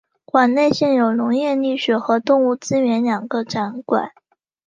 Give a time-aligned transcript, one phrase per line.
[0.25, 4.09] 馆内现有农业历史和动物资源两个展馆。